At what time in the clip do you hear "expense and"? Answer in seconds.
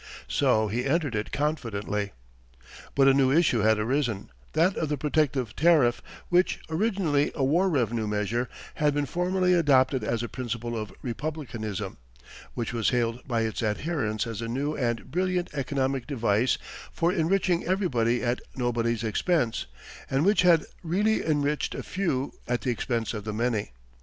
19.03-20.25